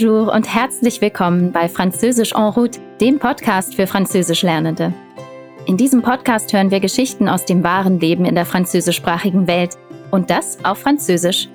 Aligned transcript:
Bonjour 0.00 0.32
und 0.32 0.54
herzlich 0.54 1.02
willkommen 1.02 1.52
bei 1.52 1.68
Französisch 1.68 2.32
en 2.32 2.44
route, 2.44 2.80
dem 3.02 3.18
Podcast 3.18 3.74
für 3.74 3.86
Französischlernende. 3.86 4.94
In 5.66 5.76
diesem 5.76 6.00
Podcast 6.00 6.54
hören 6.54 6.70
wir 6.70 6.80
Geschichten 6.80 7.28
aus 7.28 7.44
dem 7.44 7.62
wahren 7.62 8.00
Leben 8.00 8.24
in 8.24 8.34
der 8.34 8.46
französischsprachigen 8.46 9.46
Welt 9.46 9.76
und 10.10 10.30
das 10.30 10.64
auf 10.64 10.78
Französisch. 10.78 11.50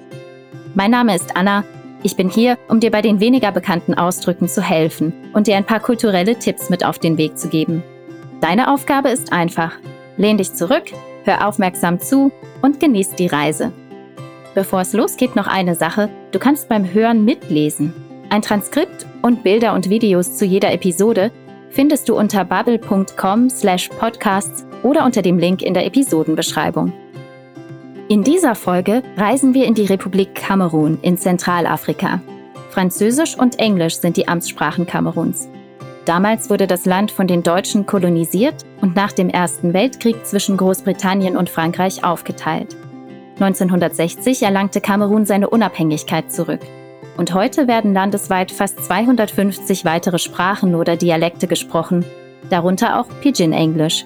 Mein 0.75 0.91
Name 0.91 1.15
ist 1.15 1.35
Anna. 1.35 1.63
Ich 2.03 2.15
bin 2.15 2.29
hier, 2.29 2.59
um 2.67 2.79
dir 2.79 2.91
bei 2.91 3.01
den 3.01 3.19
weniger 3.19 3.51
bekannten 3.51 3.95
Ausdrücken 3.95 4.47
zu 4.47 4.61
helfen 4.61 5.11
und 5.33 5.47
dir 5.47 5.57
ein 5.57 5.65
paar 5.65 5.79
kulturelle 5.79 6.37
Tipps 6.37 6.69
mit 6.69 6.85
auf 6.85 6.99
den 6.99 7.17
Weg 7.17 7.39
zu 7.39 7.49
geben. 7.49 7.81
Deine 8.41 8.71
Aufgabe 8.71 9.09
ist 9.09 9.33
einfach. 9.33 9.71
Lehn 10.17 10.37
dich 10.37 10.53
zurück, 10.53 10.83
hör 11.23 11.47
aufmerksam 11.47 11.99
zu 11.99 12.31
und 12.61 12.79
genieß 12.79 13.15
die 13.15 13.27
Reise. 13.27 13.71
Bevor 14.53 14.81
es 14.81 14.93
losgeht, 14.93 15.35
noch 15.35 15.47
eine 15.47 15.73
Sache. 15.73 16.09
Du 16.31 16.37
kannst 16.37 16.69
beim 16.69 16.93
Hören 16.93 17.25
mitlesen. 17.25 18.04
Ein 18.35 18.41
Transkript 18.41 19.05
und 19.21 19.43
Bilder 19.43 19.73
und 19.73 19.89
Videos 19.89 20.35
zu 20.35 20.43
jeder 20.43 20.73
Episode 20.73 21.31
findest 21.69 22.09
du 22.09 22.17
unter 22.17 22.43
bubble.com 22.43 23.49
slash 23.49 23.87
podcasts 23.87 24.65
oder 24.83 25.05
unter 25.05 25.21
dem 25.21 25.39
Link 25.39 25.61
in 25.61 25.73
der 25.73 25.85
Episodenbeschreibung. 25.85 26.91
In 28.09 28.23
dieser 28.25 28.55
Folge 28.55 29.03
reisen 29.15 29.53
wir 29.53 29.65
in 29.65 29.73
die 29.73 29.85
Republik 29.85 30.35
Kamerun 30.35 30.99
in 31.01 31.17
Zentralafrika. 31.17 32.19
Französisch 32.71 33.39
und 33.39 33.57
Englisch 33.59 33.99
sind 33.99 34.17
die 34.17 34.27
Amtssprachen 34.27 34.85
Kameruns. 34.85 35.47
Damals 36.03 36.49
wurde 36.49 36.67
das 36.67 36.85
Land 36.85 37.11
von 37.11 37.27
den 37.27 37.41
Deutschen 37.41 37.85
kolonisiert 37.85 38.65
und 38.81 38.97
nach 38.97 39.13
dem 39.13 39.29
Ersten 39.29 39.73
Weltkrieg 39.73 40.25
zwischen 40.25 40.57
Großbritannien 40.57 41.37
und 41.37 41.49
Frankreich 41.49 42.03
aufgeteilt. 42.03 42.75
1960 43.35 44.43
erlangte 44.43 44.81
Kamerun 44.81 45.25
seine 45.25 45.49
Unabhängigkeit 45.49 46.33
zurück. 46.33 46.59
Und 47.17 47.33
heute 47.33 47.67
werden 47.67 47.93
landesweit 47.93 48.51
fast 48.51 48.83
250 48.85 49.85
weitere 49.85 50.19
Sprachen 50.19 50.75
oder 50.75 50.97
Dialekte 50.97 51.47
gesprochen, 51.47 52.05
darunter 52.49 52.99
auch 52.99 53.07
Pidgin 53.21 53.53
Englisch. 53.53 54.05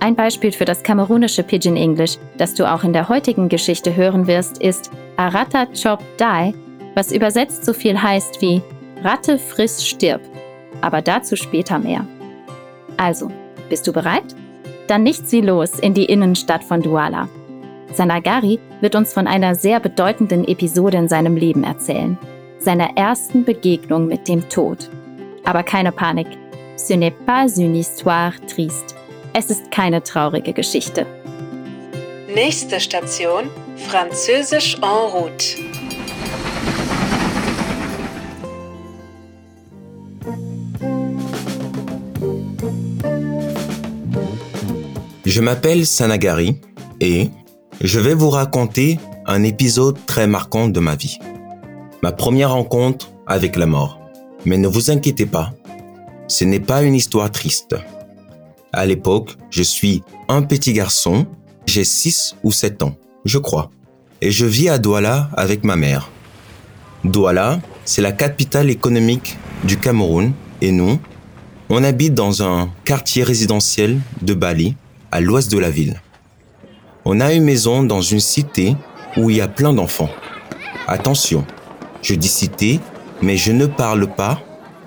Ein 0.00 0.14
Beispiel 0.14 0.52
für 0.52 0.64
das 0.64 0.82
kamerunische 0.82 1.42
Pidgin 1.42 1.76
English, 1.76 2.18
das 2.36 2.54
du 2.54 2.70
auch 2.70 2.84
in 2.84 2.92
der 2.92 3.08
heutigen 3.08 3.48
Geschichte 3.48 3.96
hören 3.96 4.26
wirst, 4.26 4.58
ist 4.62 4.90
Arata 5.16 5.66
Chop 5.66 6.00
Dai, 6.16 6.54
was 6.94 7.12
übersetzt 7.12 7.64
so 7.64 7.72
viel 7.72 8.00
heißt 8.00 8.40
wie 8.40 8.62
Ratte 9.02 9.38
friss 9.38 9.86
stirb. 9.86 10.20
Aber 10.80 11.02
dazu 11.02 11.36
später 11.36 11.78
mehr. 11.78 12.06
Also, 12.96 13.30
bist 13.68 13.86
du 13.86 13.92
bereit? 13.92 14.34
Dann 14.86 15.02
nicht 15.02 15.28
sie 15.28 15.40
los 15.40 15.78
in 15.78 15.94
die 15.94 16.06
Innenstadt 16.06 16.64
von 16.64 16.80
Douala. 16.80 17.28
Sanagari 17.98 18.60
wird 18.80 18.94
uns 18.94 19.12
von 19.12 19.26
einer 19.26 19.56
sehr 19.56 19.80
bedeutenden 19.80 20.46
Episode 20.46 20.98
in 20.98 21.08
seinem 21.08 21.36
Leben 21.36 21.64
erzählen, 21.64 22.16
seiner 22.60 22.96
ersten 22.96 23.44
Begegnung 23.44 24.06
mit 24.06 24.28
dem 24.28 24.48
Tod. 24.48 24.88
Aber 25.44 25.64
keine 25.64 25.90
Panik, 25.90 26.28
ce 26.76 26.94
n'est 26.94 27.16
pas 27.26 27.58
une 27.58 27.74
histoire 27.74 28.34
triste. 28.46 28.94
Es 29.32 29.50
ist 29.50 29.72
keine 29.72 30.00
traurige 30.00 30.52
Geschichte. 30.52 31.06
Nächste 32.32 32.78
Station, 32.78 33.50
Französisch 33.88 34.76
en 34.80 35.10
route. 35.12 35.56
Je 45.24 45.40
m'appelle 45.40 45.84
Sanagari 45.84 46.60
et 47.00 47.30
je 47.80 48.00
vais 48.00 48.14
vous 48.14 48.30
raconter 48.30 48.98
un 49.26 49.44
épisode 49.44 49.96
très 50.06 50.26
marquant 50.26 50.68
de 50.68 50.80
ma 50.80 50.96
vie. 50.96 51.18
Ma 52.02 52.12
première 52.12 52.52
rencontre 52.52 53.12
avec 53.26 53.56
la 53.56 53.66
mort. 53.66 54.00
Mais 54.44 54.58
ne 54.58 54.68
vous 54.68 54.90
inquiétez 54.90 55.26
pas, 55.26 55.52
ce 56.26 56.44
n'est 56.44 56.60
pas 56.60 56.82
une 56.82 56.94
histoire 56.94 57.30
triste. 57.30 57.76
À 58.72 58.86
l'époque, 58.86 59.36
je 59.50 59.62
suis 59.62 60.02
un 60.28 60.42
petit 60.42 60.72
garçon, 60.72 61.26
j'ai 61.66 61.84
6 61.84 62.36
ou 62.42 62.52
7 62.52 62.82
ans, 62.82 62.96
je 63.24 63.38
crois, 63.38 63.70
et 64.20 64.30
je 64.30 64.46
vis 64.46 64.68
à 64.68 64.78
Douala 64.78 65.30
avec 65.36 65.64
ma 65.64 65.76
mère. 65.76 66.10
Douala, 67.04 67.60
c'est 67.84 68.02
la 68.02 68.12
capitale 68.12 68.70
économique 68.70 69.36
du 69.64 69.78
Cameroun 69.78 70.32
et 70.60 70.72
nous, 70.72 70.98
on 71.70 71.84
habite 71.84 72.14
dans 72.14 72.42
un 72.42 72.70
quartier 72.84 73.22
résidentiel 73.22 74.00
de 74.22 74.34
Bali, 74.34 74.74
à 75.12 75.20
l'ouest 75.20 75.50
de 75.50 75.58
la 75.58 75.70
ville. 75.70 76.00
On 77.10 77.20
a 77.20 77.32
une 77.32 77.44
maison 77.44 77.82
dans 77.84 78.02
une 78.02 78.20
cité 78.20 78.76
où 79.16 79.30
il 79.30 79.36
y 79.36 79.40
a 79.40 79.48
plein 79.48 79.72
d'enfants. 79.72 80.10
Attention, 80.86 81.46
je 82.02 82.14
dis 82.14 82.28
cité, 82.28 82.80
mais 83.22 83.38
je 83.38 83.50
ne 83.50 83.64
parle 83.64 84.08
pas 84.14 84.38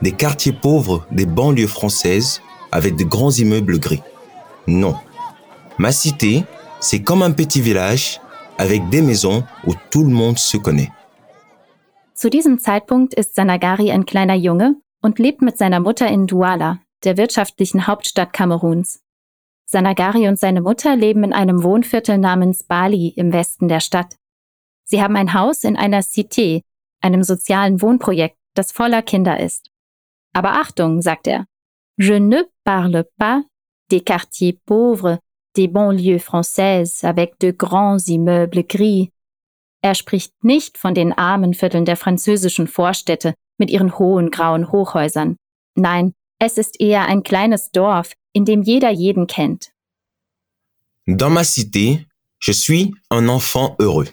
des 0.04 0.12
quartiers 0.12 0.54
pauvres 0.54 1.04
des 1.09 1.26
banlieues 1.26 1.66
françaises 1.66 2.40
avec 2.72 2.96
de 2.96 3.06
grands 3.06 3.32
immeubles 3.32 3.80
gris. 3.80 4.04
Non. 4.68 4.94
Ma 5.80 5.92
cité, 5.92 6.44
c'est 6.80 7.02
comme 7.02 7.24
un 7.24 7.32
petit 7.32 7.59
village 7.59 8.22
avec 8.59 8.88
des 8.90 9.02
maisons 9.02 9.44
où 9.66 9.74
tout 9.90 10.03
le 10.03 10.14
monde 10.14 10.38
se 10.38 10.58
connaît. 10.58 10.92
Zu 12.14 12.30
diesem 12.30 12.59
Zeitpunkt 12.59 13.16
ist 13.16 13.34
Sanagari 13.34 13.90
ein 13.92 14.06
kleiner 14.06 14.36
Junge 14.36 14.76
und 15.02 15.18
lebt 15.18 15.42
mit 15.42 15.58
seiner 15.58 15.80
Mutter 15.80 16.08
in 16.08 16.28
Douala, 16.28 16.78
der 17.03 17.18
wirtschaftlichen 17.18 17.88
Hauptstadt 17.88 18.32
Kameruns. 18.32 19.00
Sanagari 19.66 20.27
und 20.27 20.39
seine 20.39 20.61
Mutter 20.61 20.95
leben 20.95 21.23
in 21.23 21.33
einem 21.33 21.63
Wohnviertel 21.63 22.17
namens 22.17 22.63
Bali 22.63 23.09
im 23.16 23.31
Westen 23.31 23.67
der 23.67 23.79
Stadt. 23.79 24.16
Sie 24.83 25.01
haben 25.01 25.16
ein 25.16 25.33
Haus 25.33 25.63
in 25.63 25.77
einer 25.77 26.01
Cité, 26.01 26.61
einem 27.01 27.23
sozialen 27.23 27.81
Wohnprojekt, 27.81 28.38
das 28.53 28.72
voller 28.72 29.01
Kinder 29.01 29.39
ist. 29.39 29.69
Aber 30.33 30.53
Achtung, 30.53 31.01
sagt 31.01 31.27
er, 31.27 31.45
je 31.97 32.19
ne 32.19 32.45
parle 32.63 33.05
pas 33.17 33.44
des 33.89 34.03
quartiers 34.03 34.59
pauvres, 34.66 35.19
des 35.55 35.67
banlieues 35.67 36.19
françaises 36.19 37.03
avec 37.03 37.39
de 37.39 37.51
grands 37.51 38.07
immeubles 38.07 38.67
gris. 38.67 39.09
Er 39.83 39.95
spricht 39.95 40.43
nicht 40.43 40.78
von 40.78 40.93
den 40.93 41.11
armen 41.11 41.53
Vierteln 41.53 41.85
der 41.85 41.97
französischen 41.97 42.67
Vorstädte 42.67 43.33
mit 43.57 43.69
ihren 43.69 43.97
hohen 43.97 44.31
grauen 44.31 44.72
Hochhäusern. 44.72 45.38
Nein, 45.75 46.13
es 46.39 46.57
ist 46.57 46.79
eher 46.79 47.05
ein 47.05 47.23
kleines 47.23 47.72
Dorf, 47.72 48.13
jeder 48.36 48.94
jeden. 48.96 49.58
Dans 51.08 51.30
ma 51.30 51.44
cité, 51.44 52.06
je 52.40 52.52
suis 52.52 52.94
un 53.09 53.28
enfant 53.28 53.75
heureux. 53.80 54.08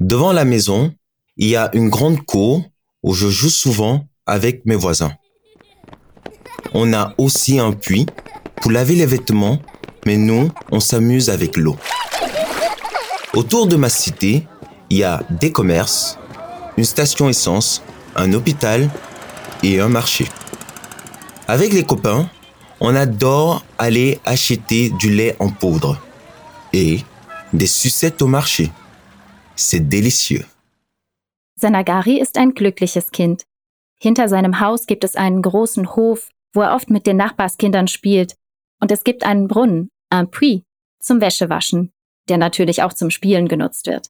Devant 0.00 0.32
la 0.32 0.44
maison, 0.44 0.94
il 1.36 1.48
y 1.48 1.56
a 1.56 1.70
une 1.74 1.88
grande 1.88 2.22
cour 2.24 2.64
où 3.02 3.14
je 3.14 3.28
joue 3.28 3.50
souvent 3.50 4.06
avec 4.26 4.66
mes 4.66 4.74
voisins. 4.74 5.12
On 6.74 6.92
a 6.92 7.14
aussi 7.18 7.58
un 7.58 7.72
puits 7.72 8.06
pour 8.56 8.70
laver 8.70 8.94
les 8.94 9.06
vêtements, 9.06 9.60
mais 10.04 10.16
nous, 10.16 10.50
on 10.70 10.80
s'amuse 10.80 11.30
avec 11.30 11.56
l'eau. 11.56 11.76
Autour 13.34 13.66
de 13.66 13.76
ma 13.76 13.88
cité, 13.88 14.46
il 14.90 14.98
y 14.98 15.04
a 15.04 15.22
des 15.30 15.52
commerces, 15.52 16.18
une 16.76 16.84
station 16.84 17.28
essence, 17.28 17.82
un 18.16 18.32
hôpital 18.32 18.90
et 19.62 19.80
un 19.80 19.88
marché. 19.88 20.26
Avec 21.48 21.72
les 21.72 21.84
copains, 21.84 22.28
on 22.80 22.94
adore 22.94 23.64
aller 23.78 24.18
acheter 24.24 24.90
du 25.00 25.10
lait 25.10 25.36
en 25.38 25.50
poudre 25.50 26.00
et 26.72 27.00
des 27.52 27.66
sucettes 27.66 28.22
au 28.22 28.26
marché. 28.26 28.70
C'est 29.56 29.88
délicieux. 29.88 30.44
Sanagari 31.58 32.20
ist 32.20 32.36
ein 32.36 32.52
glückliches 32.54 33.10
Kind. 33.10 33.44
Hinter 33.98 34.28
seinem 34.28 34.60
Haus 34.60 34.86
gibt 34.86 35.04
es 35.04 35.16
einen 35.16 35.40
großen 35.40 35.96
Hof, 35.96 36.28
wo 36.52 36.60
er 36.60 36.74
oft 36.74 36.90
mit 36.90 37.06
den 37.06 37.16
Nachbarskindern 37.16 37.88
spielt. 37.88 38.34
Und 38.80 38.92
es 38.92 39.04
gibt 39.04 39.24
einen 39.24 39.48
Brunnen, 39.48 39.88
un 40.12 40.30
puits, 40.30 40.64
zum 41.00 41.20
Wäschewaschen, 41.20 41.92
der 42.28 42.36
natürlich 42.36 42.82
auch 42.82 42.92
zum 42.92 43.10
Spielen 43.10 43.48
genutzt 43.48 43.86
wird. 43.86 44.08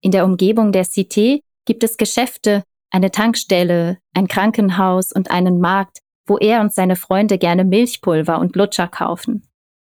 In 0.00 0.12
der 0.12 0.24
Umgebung 0.24 0.70
der 0.70 0.84
Cité 0.84 1.42
gibt 1.64 1.82
es 1.82 1.96
Geschäfte, 1.96 2.62
eine 2.90 3.10
Tankstelle, 3.10 3.98
ein 4.14 4.28
Krankenhaus 4.28 5.12
und 5.12 5.30
einen 5.30 5.60
Markt, 5.60 5.98
wo 6.30 6.38
er 6.38 6.60
und 6.60 6.72
seine 6.72 6.94
Freunde 6.94 7.38
gerne 7.38 7.64
Milchpulver 7.64 8.38
und 8.38 8.54
Lutscher 8.54 8.88
kaufen. 8.88 9.42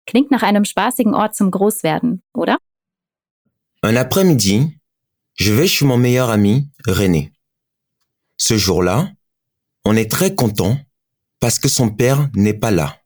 Klingt 0.05 0.31
nach 0.33 0.43
einem 0.43 0.65
spaßigen 0.65 1.15
Ort 1.15 1.35
zum 1.37 1.51
Großwerden, 1.51 2.23
oder? 2.35 2.59
Un 3.83 3.97
après-midi, 3.97 4.81
je 5.35 5.53
vais 5.53 5.69
chez 5.69 5.87
mon 5.87 5.97
meilleur 5.97 6.31
ami, 6.31 6.69
René. 6.87 7.33
Ce 8.37 8.59
jour-là, 8.59 9.13
on 9.85 9.95
est 9.97 10.11
très 10.11 10.35
content 10.35 10.77
parce 11.39 11.59
que 11.59 11.69
son 11.69 11.91
père 11.91 12.29
n'est 12.35 12.59
pas 12.59 12.73
là. 12.73 12.99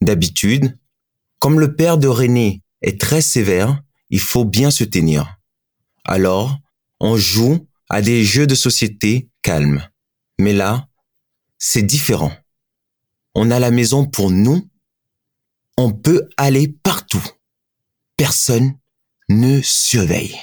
D'habitude, 0.00 0.78
comme 1.40 1.58
le 1.58 1.74
père 1.74 1.98
de 1.98 2.06
René 2.06 2.62
est 2.80 3.00
très 3.00 3.22
sévère, 3.22 3.82
il 4.08 4.20
faut 4.20 4.44
bien 4.44 4.70
se 4.70 4.84
tenir. 4.84 5.36
Alors, 6.04 6.56
on 7.00 7.16
joue 7.16 7.66
à 7.88 8.02
des 8.02 8.24
jeux 8.24 8.46
de 8.46 8.54
société 8.54 9.28
calmes. 9.42 9.82
Mais 10.38 10.52
là, 10.52 10.89
c'est 11.60 11.82
différent. 11.82 12.32
On 13.36 13.52
a 13.52 13.60
la 13.60 13.70
maison 13.70 14.06
pour 14.06 14.32
nous. 14.32 14.68
On 15.76 15.92
peut 15.92 16.28
aller 16.36 16.66
partout. 16.66 17.24
Personne 18.16 18.74
ne 19.28 19.60
surveille. 19.60 20.36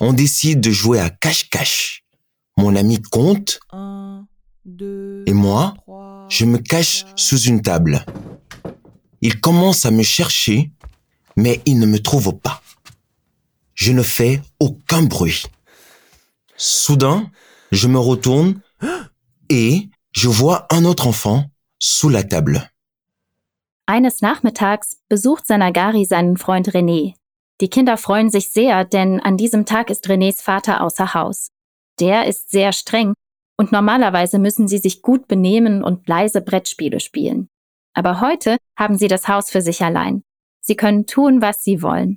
On 0.00 0.12
décide 0.12 0.60
de 0.60 0.70
jouer 0.70 1.00
à 1.00 1.08
cache-cache. 1.08 2.04
Mon 2.58 2.76
ami 2.76 3.00
compte 3.00 3.60
et 5.26 5.32
moi, 5.32 5.74
je 6.28 6.44
me 6.44 6.58
cache 6.58 7.06
sous 7.16 7.40
une 7.40 7.62
table. 7.62 8.04
Il 9.22 9.40
commence 9.40 9.86
à 9.86 9.90
me 9.90 10.02
chercher, 10.02 10.72
mais 11.36 11.62
il 11.66 11.78
ne 11.78 11.86
me 11.86 11.98
trouve 11.98 12.36
pas. 12.36 12.62
Je 13.74 13.92
ne 13.92 14.02
fais 14.02 14.42
aucun 14.58 15.02
bruit. 15.02 15.44
Soudain, 16.56 17.30
je 17.72 17.88
me 17.88 17.98
retourne 17.98 18.60
et 19.48 19.88
je 20.12 20.28
vois 20.28 20.66
un 20.70 20.84
autre 20.84 21.06
enfant 21.06 21.50
sous 21.78 22.08
la 22.10 22.22
table. 22.22 22.68
Eines 23.86 24.20
Nachmittags 24.22 25.00
besucht 25.08 25.46
Sanagari 25.46 26.04
seinen 26.04 26.36
Freund 26.36 26.68
René. 26.68 27.14
Die 27.60 27.68
Kinder 27.68 27.96
freuen 27.96 28.30
sich 28.30 28.50
sehr, 28.50 28.84
denn 28.84 29.20
an 29.20 29.36
diesem 29.36 29.66
Tag 29.66 29.90
ist 29.90 30.06
Renés 30.06 30.42
Vater 30.42 30.82
außer 30.82 31.14
Haus. 31.14 31.50
Der 31.98 32.26
ist 32.26 32.50
sehr 32.50 32.72
streng 32.72 33.14
und 33.58 33.72
normalerweise 33.72 34.38
müssen 34.38 34.68
sie 34.68 34.78
sich 34.78 35.02
gut 35.02 35.28
benehmen 35.28 35.82
und 35.84 36.08
leise 36.08 36.40
Brettspiele 36.40 37.00
spielen. 37.00 37.48
Aber 37.92 38.20
heute 38.20 38.56
haben 38.78 38.96
sie 38.96 39.08
das 39.08 39.28
Haus 39.28 39.50
für 39.50 39.60
sich 39.60 39.82
allein. 39.82 40.22
Sie 40.60 40.76
können 40.76 41.06
tun, 41.06 41.42
was 41.42 41.64
sie 41.64 41.82
wollen. 41.82 42.16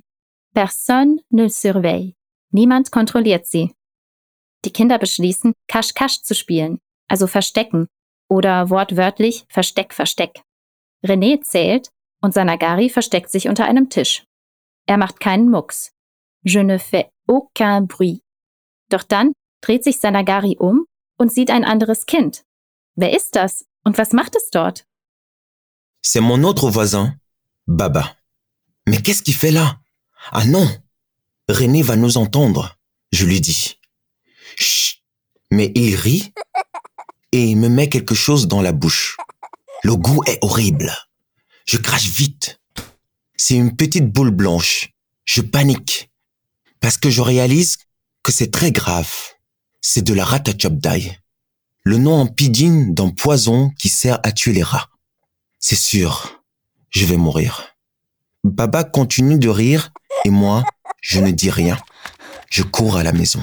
Personne 0.54 1.16
ne 1.30 1.50
surveille. 1.50 2.14
Niemand 2.50 2.92
kontrolliert 2.92 3.46
sie. 3.46 3.74
Die 4.64 4.72
Kinder 4.72 4.98
beschließen, 4.98 5.52
Kasch-Kasch 5.68 6.22
zu 6.22 6.34
spielen, 6.34 6.78
also 7.08 7.26
Verstecken 7.26 7.86
oder 8.28 8.70
wortwörtlich 8.70 9.44
Versteck, 9.48 9.92
Versteck. 9.92 10.42
René 11.04 11.40
zählt 11.42 11.90
und 12.20 12.34
Sanagari 12.34 12.88
versteckt 12.88 13.30
sich 13.30 13.48
unter 13.48 13.66
einem 13.66 13.90
Tisch. 13.90 14.24
Er 14.86 14.96
macht 14.96 15.20
keinen 15.20 15.50
Mucks. 15.50 15.92
Je 16.42 16.62
ne 16.62 16.78
fais 16.78 17.06
aucun 17.26 17.86
bruit. 17.86 18.20
Doch 18.90 19.02
dann 19.02 19.32
dreht 19.60 19.84
sich 19.84 19.98
Sanagari 19.98 20.56
um 20.58 20.86
und 21.16 21.32
sieht 21.32 21.50
ein 21.50 21.64
anderes 21.64 22.06
Kind. 22.06 22.44
Wer 22.96 23.16
ist 23.16 23.34
das 23.34 23.64
und 23.84 23.98
was 23.98 24.12
macht 24.12 24.36
es 24.36 24.50
dort? 24.50 24.84
C'est 26.02 26.20
mon 26.20 26.44
autre 26.44 26.70
voisin, 26.70 27.18
Baba. 27.66 28.16
Mais 28.86 29.00
qu'est-ce 29.02 29.22
qu'il 29.22 29.34
fait 29.34 29.50
là 29.50 29.80
Ah 30.32 30.44
non 30.44 30.68
René 31.48 31.82
va 31.82 31.96
nous 31.96 32.16
entendre, 32.16 32.76
je 33.12 33.24
lui 33.24 33.40
dis. 33.40 33.78
Chut 34.56 35.02
Mais 35.50 35.72
il 35.74 35.94
rit 35.96 36.32
et 37.34 37.56
me 37.56 37.68
met 37.68 37.88
quelque 37.88 38.14
chose 38.14 38.46
dans 38.46 38.62
la 38.62 38.70
bouche. 38.70 39.16
Le 39.82 39.96
goût 39.96 40.22
est 40.28 40.38
horrible. 40.40 40.92
Je 41.66 41.78
crache 41.78 42.06
vite. 42.06 42.60
C'est 43.36 43.56
une 43.56 43.74
petite 43.74 44.08
boule 44.08 44.30
blanche. 44.30 44.90
Je 45.24 45.40
panique. 45.40 46.12
Parce 46.78 46.96
que 46.96 47.10
je 47.10 47.20
réalise 47.22 47.78
que 48.22 48.30
c'est 48.30 48.52
très 48.52 48.70
grave. 48.70 49.12
C'est 49.80 50.02
de 50.02 50.14
la 50.14 50.24
ratachopdai. 50.24 51.18
Le 51.82 51.98
nom 51.98 52.20
en 52.20 52.26
pidgin 52.28 52.92
d'un 52.92 53.10
poison 53.10 53.72
qui 53.80 53.88
sert 53.88 54.20
à 54.22 54.30
tuer 54.30 54.52
les 54.52 54.62
rats. 54.62 54.88
C'est 55.58 55.74
sûr, 55.74 56.40
je 56.90 57.04
vais 57.04 57.16
mourir. 57.16 57.74
Baba 58.44 58.84
continue 58.84 59.40
de 59.40 59.48
rire 59.48 59.90
et 60.24 60.30
moi, 60.30 60.62
je 61.00 61.18
ne 61.18 61.32
dis 61.32 61.50
rien. 61.50 61.78
Je 62.48 62.62
cours 62.62 62.96
à 62.96 63.02
la 63.02 63.12
maison. 63.12 63.42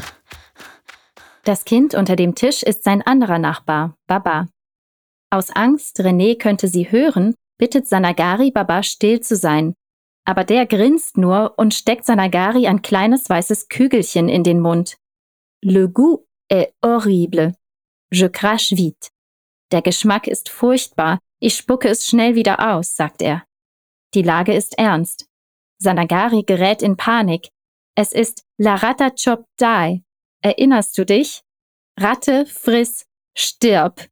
Das 1.44 1.66
Kind 1.66 1.96
unter 1.96 2.16
dem 2.16 2.36
Tisch 2.36 2.62
ist 2.62 2.84
sein 2.84 3.02
anderer 3.02 3.40
Nachbar, 3.40 3.96
Baba. 4.08 4.48
Aus 5.32 5.50
Angst, 5.50 6.00
René 6.00 6.38
könnte 6.38 6.68
sie 6.68 6.92
hören, 6.92 7.36
bittet 7.58 7.88
Sanagari 7.88 8.52
Baba 8.52 8.84
still 8.84 9.22
zu 9.22 9.36
sein. 9.36 9.74
Aber 10.24 10.44
der 10.44 10.68
grinst 10.68 11.18
nur 11.18 11.54
und 11.58 11.74
steckt 11.74 12.06
Sanagari 12.06 12.68
ein 12.68 12.82
kleines 12.82 13.28
weißes 13.30 13.70
Kügelchen 13.70 14.30
in 14.30 14.44
den 14.44 14.60
Mund. 14.60 14.98
Le 15.64 15.88
goût 15.88 16.28
est 16.50 16.74
horrible. 16.84 17.56
Je 18.12 18.30
crache 18.30 18.76
vite. 18.76 19.10
Der 19.72 19.82
Geschmack 19.82 20.28
ist 20.28 20.50
furchtbar. 20.50 21.20
Ich 21.40 21.56
spucke 21.56 21.88
es 21.88 22.06
schnell 22.06 22.36
wieder 22.36 22.76
aus, 22.76 22.96
sagt 22.96 23.22
er. 23.22 23.44
Die 24.14 24.22
Lage 24.22 24.54
ist 24.54 24.78
ernst. 24.78 25.26
Sanagari 25.80 26.44
gerät 26.44 26.84
in 26.84 26.98
Panik. 26.98 27.48
Es 27.96 28.12
ist 28.12 28.44
La 28.58 28.76
Rata 28.76 29.10
Chop 29.12 29.46
Die. 29.60 30.04
Erinnerst 30.42 30.98
du 30.98 31.06
dich? 31.06 31.44
Ratte, 32.00 32.46
friss, 32.46 33.06
stirb. 33.36 34.08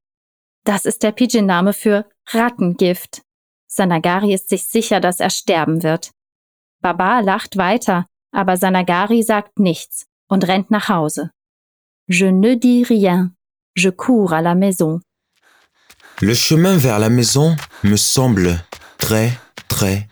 Das 0.63 0.85
ist 0.85 1.01
der 1.03 1.11
Pidgin-Name 1.11 1.73
für 1.73 2.05
Rattengift. 2.27 3.23
Sanagari 3.67 4.33
ist 4.33 4.49
sich 4.49 4.65
sicher, 4.65 4.99
dass 4.99 5.19
er 5.19 5.29
sterben 5.29 5.83
wird. 5.83 6.11
Baba 6.81 7.19
lacht 7.21 7.57
weiter, 7.57 8.07
aber 8.31 8.57
Sanagari 8.57 9.23
sagt 9.23 9.59
nichts 9.59 10.05
und 10.27 10.47
rennt 10.47 10.71
nach 10.71 10.89
Hause. 10.89 11.31
Je 12.07 12.31
ne 12.31 12.55
dis 12.57 12.83
rien. 12.83 13.31
Je 13.75 13.89
cours 13.89 14.33
à 14.33 14.41
la 14.41 14.55
maison. 14.55 14.99
Le 16.21 16.33
chemin 16.33 16.75
vers 16.77 16.99
la 16.99 17.09
maison 17.09 17.55
me 17.83 17.95
semble 17.95 18.59
très, 18.97 19.31
très 19.69 20.07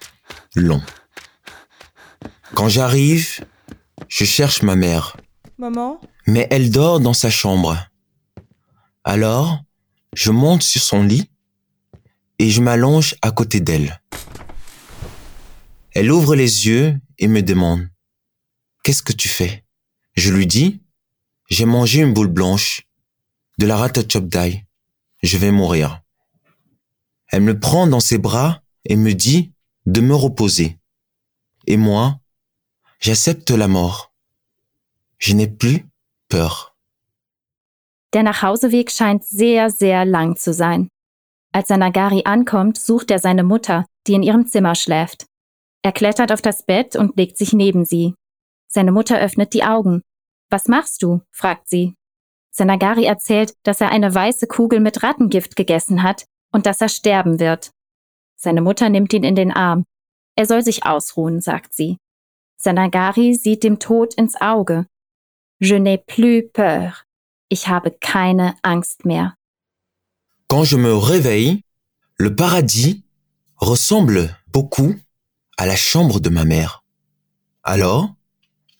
long. 0.55 0.81
Quand 2.55 2.69
j'arrive, 2.69 3.45
je 4.07 4.25
cherche 4.25 4.61
ma 4.61 4.75
mère. 4.75 5.17
Maman 5.59 5.99
Mais 6.27 6.47
elle 6.51 6.69
dort 6.69 6.99
dans 6.99 7.13
sa 7.13 7.31
chambre. 7.31 7.77
Alors, 9.03 9.59
je 10.13 10.31
monte 10.31 10.61
sur 10.61 10.81
son 10.81 11.01
lit 11.01 11.31
et 12.37 12.49
je 12.51 12.61
m'allonge 12.61 13.15
à 13.23 13.31
côté 13.31 13.59
d'elle. 13.59 13.99
Elle 15.93 16.11
ouvre 16.11 16.35
les 16.35 16.67
yeux 16.67 16.99
et 17.17 17.27
me 17.27 17.41
demande 17.41 17.89
Qu'est-ce 18.83 19.01
que 19.01 19.13
tu 19.13 19.29
fais? 19.29 19.65
Je 20.15 20.31
lui 20.31 20.45
dis 20.45 20.81
J'ai 21.49 21.65
mangé 21.65 22.01
une 22.01 22.13
boule 22.13 22.27
blanche, 22.27 22.87
de 23.57 23.65
la 23.65 23.77
ratachopdai. 23.77 24.65
Je 25.23 25.37
vais 25.37 25.51
mourir. 25.51 26.01
Elle 27.29 27.41
me 27.41 27.59
prend 27.59 27.87
dans 27.87 27.99
ses 27.99 28.19
bras 28.19 28.61
et 28.85 28.95
me 28.95 29.13
dit 29.13 29.53
de 29.87 30.01
me 30.01 30.13
reposer. 30.13 30.77
Et 31.65 31.77
moi, 31.77 32.19
j'accepte 32.99 33.49
la 33.49 33.67
mort. 33.67 34.06
Je 35.19 35.33
n'ai 35.33 35.47
plus 35.47 35.83
peur. 36.29 36.73
Der 38.13 38.23
Nachhauseweg 38.23 38.91
scheint 38.91 39.23
sehr, 39.25 39.69
sehr 39.69 40.05
lang 40.05 40.37
zu 40.37 40.53
sein. 40.53 40.89
Als 41.51 41.69
Sanagari 41.69 42.23
ankommt, 42.25 42.77
sucht 42.77 43.11
er 43.11 43.19
seine 43.19 43.43
Mutter, 43.43 43.85
die 44.05 44.13
in 44.13 44.23
ihrem 44.23 44.47
Zimmer 44.47 44.75
schläft. 44.75 45.25
Er 45.83 45.91
klettert 45.91 46.31
auf 46.31 46.41
das 46.41 46.63
Bett 46.63 46.95
und 46.95 47.17
legt 47.17 47.37
sich 47.37 47.53
neben 47.53 47.85
sie. 47.85 48.15
Seine 48.67 48.91
Mutter 48.91 49.19
öffnet 49.19 49.53
die 49.53 49.63
Augen. 49.63 50.01
Was 50.49 50.67
machst 50.67 51.03
du? 51.03 51.21
fragt 51.31 51.67
sie. 51.69 51.95
Sanagari 52.51 53.05
erzählt, 53.05 53.53
dass 53.63 53.81
er 53.81 53.89
eine 53.89 54.13
weiße 54.13 54.47
Kugel 54.47 54.79
mit 54.79 55.03
Rattengift 55.03 55.55
gegessen 55.55 56.03
hat 56.03 56.25
und 56.51 56.65
dass 56.65 56.81
er 56.81 56.89
sterben 56.89 57.39
wird. 57.39 57.71
Seine 58.35 58.61
Mutter 58.61 58.89
nimmt 58.89 59.13
ihn 59.13 59.23
in 59.23 59.35
den 59.35 59.51
Arm. 59.51 59.83
Er 60.35 60.45
soll 60.45 60.63
sich 60.63 60.85
ausruhen, 60.85 61.41
sagt 61.41 61.73
sie. 61.73 61.97
Sanagari 62.57 63.35
sieht 63.35 63.63
dem 63.63 63.79
Tod 63.79 64.13
ins 64.15 64.39
Auge. 64.39 64.87
Je 65.59 65.75
n'ai 65.75 65.97
plus 65.97 66.47
peur. 66.47 67.05
Ich 67.49 67.67
habe 67.67 67.91
keine 67.99 68.55
Angst 68.63 69.05
mehr. 69.05 69.35
Quand 70.47 70.63
je 70.63 70.77
me 70.77 70.95
réveille, 70.95 71.63
le 72.17 72.35
paradis 72.35 73.03
ressemble 73.55 74.37
beaucoup 74.53 74.95
à 75.57 75.65
la 75.65 75.75
chambre 75.75 76.19
de 76.19 76.29
ma 76.29 76.45
mère. 76.45 76.83
Alors, 77.63 78.13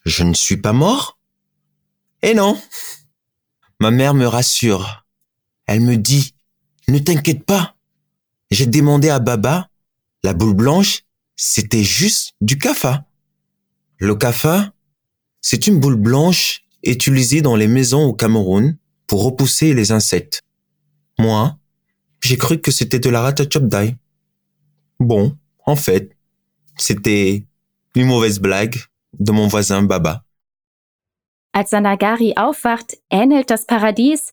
je 0.04 0.22
ne 0.22 0.34
suis 0.34 0.56
pas 0.56 0.72
mort? 0.72 1.18
Eh 2.22 2.34
non 2.34 2.60
Ma 3.80 3.90
mère 3.90 4.14
me 4.14 4.26
rassure. 4.26 5.04
Elle 5.66 5.80
me 5.80 5.96
dit, 5.96 6.34
ne 6.88 6.98
t'inquiète 6.98 7.44
pas. 7.44 7.76
J'ai 8.50 8.66
demandé 8.66 9.08
à 9.10 9.18
Baba, 9.18 9.68
la 10.22 10.32
boule 10.32 10.54
blanche, 10.54 11.02
c'était 11.36 11.84
juste 11.84 12.34
du 12.40 12.56
kafa. 12.58 13.04
Le 13.98 14.14
kafa, 14.14 14.72
c'est 15.40 15.66
une 15.66 15.80
boule 15.80 15.96
blanche 15.96 16.62
utilisée 16.82 17.42
dans 17.42 17.56
les 17.56 17.68
maisons 17.68 18.04
au 18.04 18.14
Cameroun 18.14 18.76
pour 19.06 19.24
repousser 19.24 19.74
les 19.74 19.92
insectes. 19.92 20.42
Moi, 21.18 21.56
j'ai 22.20 22.36
cru 22.36 22.60
que 22.60 22.70
c'était 22.70 22.98
de 22.98 23.10
la 23.10 23.22
ratachopdai. 23.22 23.96
Bon, 25.00 25.36
en 25.64 25.76
fait, 25.76 26.16
c'était 26.76 27.44
une 27.94 28.06
mauvaise 28.06 28.38
blague 28.40 28.76
de 29.18 29.32
mon 29.32 29.48
voisin 29.48 29.82
Baba. 29.82 30.24
Als 31.52 31.70
Sanagari 31.70 32.34
aufwacht, 32.36 32.98
ähnelt 33.10 33.50
das 33.50 33.64
Paradies 33.64 34.32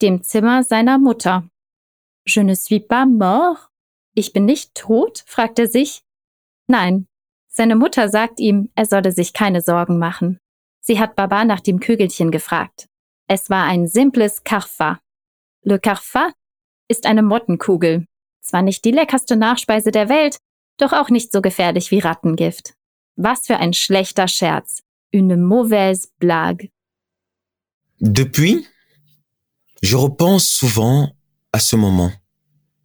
dem 0.00 0.22
Zimmer 0.22 0.62
seiner 0.62 0.98
Mutter. 0.98 1.44
Je 2.24 2.40
ne 2.42 2.54
suis 2.54 2.80
pas 2.80 3.06
mort? 3.06 3.68
Ich 4.14 4.32
bin 4.32 4.44
nicht 4.44 4.74
tot? 4.74 5.24
fragt 5.26 5.58
er 5.58 5.66
sich. 5.66 6.02
Nein, 6.68 7.06
seine 7.48 7.76
Mutter 7.76 8.08
sagt 8.08 8.40
ihm, 8.40 8.70
er 8.74 8.86
solle 8.86 9.12
sich 9.12 9.32
keine 9.32 9.60
Sorgen 9.60 9.98
machen. 9.98 10.38
Sie 10.82 11.00
hat 11.00 11.16
Baba 11.16 11.44
nach 11.44 11.60
dem 11.60 11.80
Kügelchen 11.80 12.30
gefragt. 12.30 12.88
Es 13.28 13.48
war 13.48 13.64
ein 13.64 13.86
simples 13.86 14.44
Carfa. 14.44 15.00
Le 15.62 15.78
Carfa 15.78 16.32
ist 16.88 17.06
eine 17.06 17.22
Mottenkugel. 17.22 18.06
Zwar 18.42 18.62
nicht 18.62 18.84
die 18.84 18.90
leckerste 18.90 19.36
Nachspeise 19.36 19.92
der 19.92 20.08
Welt, 20.08 20.38
doch 20.76 20.92
auch 20.92 21.08
nicht 21.08 21.32
so 21.32 21.40
gefährlich 21.40 21.90
wie 21.90 22.00
Rattengift. 22.00 22.74
Was 23.16 23.46
für 23.46 23.56
ein 23.56 23.72
schlechter 23.72 24.28
Scherz. 24.28 24.82
Une 25.14 25.36
mauvaise 25.36 26.08
blague. 26.18 26.68
Depuis, 28.00 28.66
Je 29.82 29.96
repense 29.96 30.46
souvent 30.46 31.10
à 31.52 31.58
ce 31.58 31.74
moment 31.74 32.12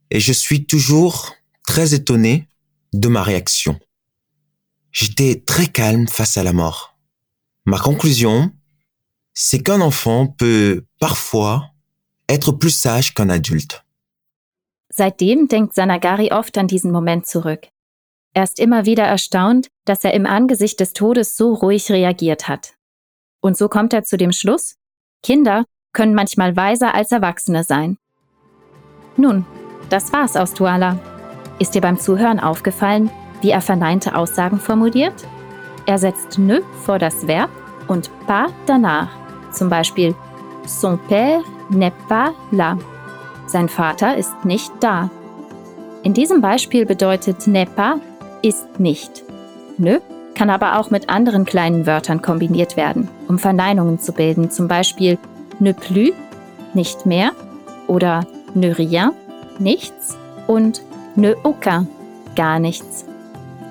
et 0.10 0.20
je 0.20 0.34
suis 0.34 0.66
toujours 0.66 1.36
très 1.64 1.94
étonné 1.94 2.48
de 2.92 3.08
ma 3.08 3.22
réaction. 3.22 3.80
J'étais 4.92 5.44
très 5.46 5.68
calme 5.68 6.08
face 6.08 6.38
à 6.38 6.44
la 6.44 6.54
mort. 6.54 6.97
Ma 7.70 7.80
conclusion, 7.80 8.52
c'est 9.34 9.62
qu'un 9.62 9.82
enfant 9.82 10.26
peut 10.26 10.86
parfois 11.02 11.66
être 12.30 12.54
plus 12.54 12.70
sage 12.70 13.14
qu'un 13.14 13.28
adulte. 13.28 13.84
Seitdem 14.88 15.50
denkt 15.50 15.74
Sanagari 15.74 16.32
oft 16.32 16.58
an 16.58 16.68
diesen 16.68 16.94
Moment 16.94 17.26
zurück. 17.26 17.68
Er 18.34 18.44
ist 18.44 18.62
immer 18.62 18.86
wieder 18.86 19.04
erstaunt, 19.04 19.68
dass 19.84 20.06
er 20.06 20.14
im 20.14 20.26
Angesicht 20.26 20.80
des 20.80 20.94
Todes 20.94 21.36
so 21.36 21.54
ruhig 21.54 21.92
reagiert 21.92 22.48
hat. 22.48 22.76
Und 23.42 23.58
so 23.58 23.68
kommt 23.68 23.92
er 23.92 24.06
zu 24.06 24.16
dem 24.16 24.32
Schluss, 24.32 24.78
Kinder 25.22 25.66
können 25.92 26.14
manchmal 26.14 26.56
weiser 26.56 26.96
als 26.96 27.12
Erwachsene 27.12 27.66
sein. 27.66 27.98
Nun, 29.18 29.46
das 29.90 30.14
war's 30.14 30.38
aus 30.38 30.54
Tuala. 30.54 30.98
Ist 31.60 31.76
dir 31.76 31.82
beim 31.82 32.00
Zuhören 32.00 32.40
aufgefallen, 32.40 33.12
wie 33.42 33.50
er 33.50 33.62
verneinte 33.62 34.16
Aussagen 34.16 34.62
formuliert? 34.62 35.28
Er 35.88 35.98
setzt 35.98 36.38
ne 36.38 36.62
vor 36.84 37.00
das 37.00 37.28
Verb 37.28 37.50
und 37.88 38.12
pas 38.28 38.52
danach. 38.66 39.08
Zum 39.52 39.70
Beispiel 39.70 40.14
Son 40.66 41.00
père 41.10 41.42
n'est 41.70 41.94
pas 42.10 42.34
là. 42.52 42.78
Sein 43.48 43.70
Vater 43.70 44.18
ist 44.18 44.44
nicht 44.44 44.72
da. 44.82 45.10
In 46.04 46.14
diesem 46.14 46.42
Beispiel 46.42 46.86
bedeutet 46.86 47.48
n'est 47.48 47.70
pas 47.70 47.96
ist 48.42 48.80
nicht. 48.80 49.24
Ne 49.78 50.02
kann 50.36 50.50
aber 50.50 50.78
auch 50.78 50.92
mit 50.92 51.10
anderen 51.10 51.46
kleinen 51.46 51.88
Wörtern 51.88 52.22
kombiniert 52.22 52.78
werden, 52.78 53.08
um 53.28 53.40
Verneinungen 53.40 53.98
zu 53.98 54.12
bilden, 54.12 54.52
zum 54.52 54.68
Beispiel 54.68 55.18
ne 55.60 55.74
plus, 55.74 56.12
nicht 56.76 57.08
mehr, 57.08 57.32
oder 57.88 58.28
ne 58.54 58.78
rien, 58.78 59.14
nichts 59.58 60.16
und 60.46 60.84
ne 61.16 61.36
aucun, 61.44 61.88
gar 62.36 62.60
nichts. 62.60 63.06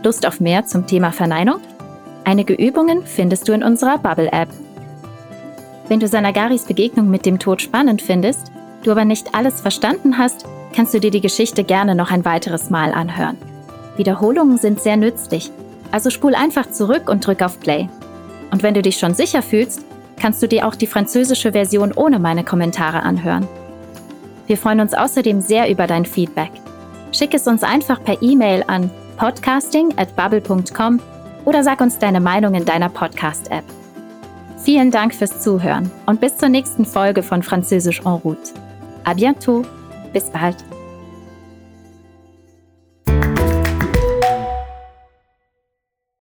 Lust 0.03 0.27
auf 0.27 0.41
mehr 0.41 0.65
zum 0.67 0.87
Thema 0.87 1.13
Verneinung? 1.13 1.61
Einige 2.27 2.55
Übungen 2.55 3.07
findest 3.07 3.47
du 3.47 3.53
in 3.53 3.63
unserer 3.63 3.99
Bubble-App. 3.99 4.49
Wenn 5.87 6.01
du 6.01 6.09
Sanagaris 6.09 6.65
Begegnung 6.65 7.09
mit 7.09 7.25
dem 7.25 7.39
Tod 7.39 7.63
spannend 7.63 8.03
findest, 8.03 8.51
du 8.83 8.91
aber 8.91 9.05
nicht 9.05 9.33
alles 9.33 9.61
verstanden 9.61 10.19
hast, 10.19 10.45
kannst 10.75 10.93
du 10.93 10.99
dir 10.99 11.13
die 11.13 11.21
Geschichte 11.21 11.63
gerne 11.63 11.95
noch 11.95 12.11
ein 12.11 12.25
weiteres 12.25 12.69
Mal 12.69 12.93
anhören. 12.93 13.37
Wiederholungen 13.97 14.59
sind 14.59 14.81
sehr 14.81 14.97
nützlich, 14.97 15.53
also 15.93 16.11
spul 16.11 16.35
einfach 16.35 16.69
zurück 16.69 17.09
und 17.09 17.25
drück 17.25 17.43
auf 17.43 17.61
Play. 17.61 17.89
Und 18.51 18.65
wenn 18.65 18.75
du 18.75 18.83
dich 18.83 18.99
schon 18.99 19.15
sicher 19.15 19.41
fühlst, 19.41 19.85
kannst 20.21 20.43
du 20.43 20.49
dir 20.49 20.67
auch 20.67 20.75
die 20.75 20.89
französische 20.89 21.53
Version 21.53 21.93
ohne 21.93 22.19
meine 22.19 22.43
Kommentare 22.43 23.05
anhören. 23.05 23.47
Wir 24.49 24.57
freuen 24.57 24.81
uns 24.81 24.95
außerdem 24.95 25.41
sehr 25.41 25.71
über 25.71 25.87
dein 25.87 26.05
Feedback. 26.05 26.51
Schick 27.13 27.35
es 27.35 27.47
uns 27.47 27.63
einfach 27.63 28.03
per 28.03 28.21
E-Mail 28.21 28.65
an 28.67 28.91
podcasting 29.17 29.97
at 29.97 30.17
bubble.com 30.17 31.01
oder 31.47 31.65
sag 31.65 31.81
uns 31.81 31.99
deine 31.99 32.21
Meinung 32.21 32.55
in 32.55 32.67
deiner 32.67 32.91
Podcast-App. 32.91 33.65
Vielen 34.59 34.91
Dank 34.91 35.15
fürs 35.15 35.41
Zuhören 35.41 35.91
und 36.05 36.21
bis 36.21 36.37
zur 36.37 36.51
nächsten 36.51 36.85
Folge 36.85 37.23
von 37.23 37.43
Französisch 37.43 38.01
en 38.01 38.13
route. 38.13 38.53
A 39.05 39.15
bientôt. 39.15 39.65
Bis 40.13 40.29
bald. 40.31 40.57